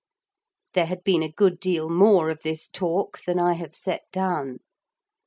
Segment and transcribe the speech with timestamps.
[0.73, 4.61] There had been a good deal more of this talk than I have set down.